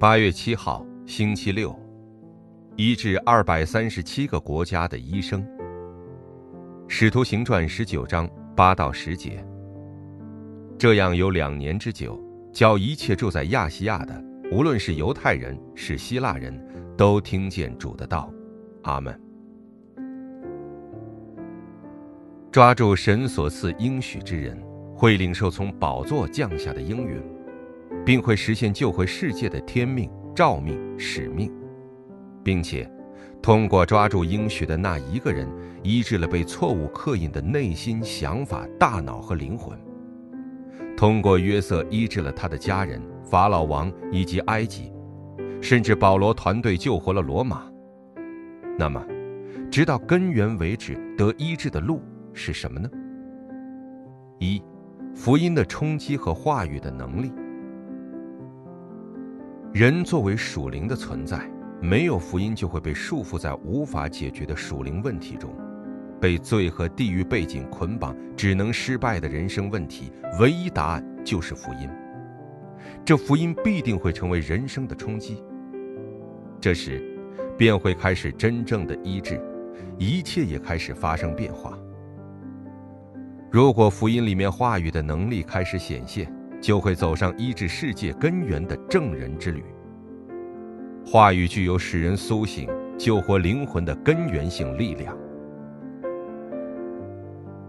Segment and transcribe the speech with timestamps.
[0.00, 1.78] 八月七号，星期六，
[2.74, 5.46] 医治二百三十七个国家的医生。
[6.88, 8.26] 使徒行传十九章
[8.56, 9.44] 八到十节。
[10.78, 12.18] 这样有两年之久，
[12.50, 16.58] 叫一切住在亚细亚的，无论是犹太人是希腊人，
[16.96, 18.32] 都听见主的道。
[18.84, 19.20] 阿门。
[22.50, 24.58] 抓住神所赐应许之人，
[24.96, 27.22] 会领受从宝座降下的应允。
[28.10, 31.48] 并会实现救回世界的天命、召命、使命，
[32.42, 32.90] 并且
[33.40, 35.48] 通过抓住应许的那一个人，
[35.84, 39.78] 医治了被错误刻印的内心想法、大脑和灵魂；
[40.96, 44.92] 通过约瑟医治了他的家人、法老王以及埃及，
[45.60, 47.62] 甚至保罗团队救活了罗马。
[48.76, 49.00] 那么，
[49.70, 52.90] 直到根源为止得医治的路是什么呢？
[54.40, 54.60] 一、
[55.14, 57.32] 福音的冲击和话语的能力。
[59.72, 61.48] 人作为属灵的存在，
[61.80, 65.54] 没有福音就会被束缚在无法解决的属灵问题中，
[66.20, 70.10] 被罪和地狱背景捆绑，只能失败的人生问题，
[70.40, 71.88] 唯一答案就是福音。
[73.04, 75.40] 这福音必定会成为人生的冲击。
[76.60, 77.00] 这时，
[77.56, 79.40] 便会开始真正的医治，
[79.98, 81.78] 一切也开始发生变化。
[83.52, 86.39] 如果福音里面话语的能力开始显现。
[86.60, 89.64] 就会走上医治世界根源的正人之旅。
[91.04, 95.16] 话语具有使人苏醒、救活灵魂的根源性力量。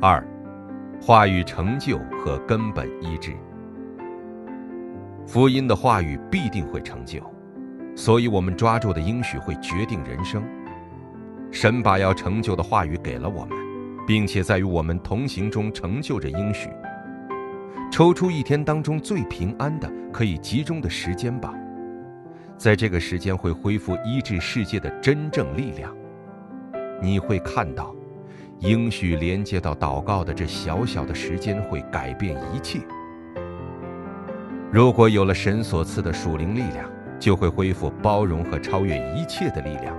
[0.00, 0.24] 二，
[1.00, 3.32] 话语成就和根本医治。
[5.26, 7.20] 福音的话语必定会成就，
[7.96, 10.42] 所以我们抓住的应许会决定人生。
[11.50, 13.56] 神把要成就的话语给了我们，
[14.06, 16.68] 并且在与我们同行中成就着应许。
[17.96, 21.54] 抽出一天当中最平安的、可以集中的时间吧，
[22.58, 25.96] 在这个时间会恢复医治世界的真正力量。
[27.00, 27.96] 你会看到，
[28.58, 32.80] 应许连接到祷告的这小小的时间会改变一切。
[34.70, 36.86] 如果有了神所赐的属灵力量，
[37.18, 39.96] 就会恢复包容和超越一切的力量，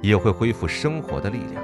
[0.00, 1.62] 也会恢复生活的力量。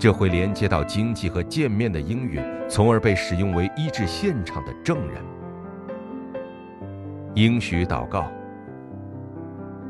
[0.00, 5.22] 这会连接到经济和见面的应允，从而被使用为医治现场的证人。
[7.34, 8.32] 应许祷告，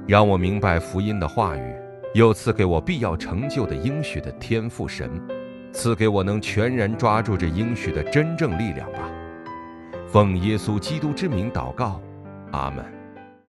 [0.08, 1.74] 让我明白福音的话语，
[2.12, 5.08] 又赐给我必要成就的应许的天赋神，
[5.70, 9.08] 赐给我能全然抓住这应许的真正力量吧。
[10.08, 12.00] 奉耶稣基督之名祷告，
[12.50, 12.99] 阿门。